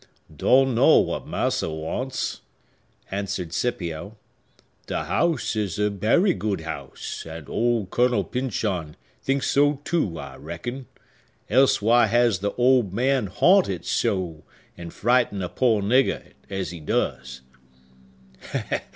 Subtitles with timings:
[0.35, 2.41] "Don't know what massa wants,"
[3.11, 4.17] answered Scipio.
[4.87, 10.37] "The house is a berry good house, and old Colonel Pyncheon think so too, I
[10.37, 14.41] reckon;—else why the old man haunt it so,
[14.75, 17.41] and frighten a poor nigga, As he does?"